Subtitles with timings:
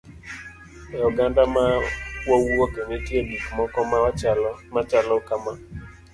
[0.97, 1.65] E oganda ma
[2.29, 3.79] wawuoke nitie gik moko
[4.79, 5.53] machalo kama.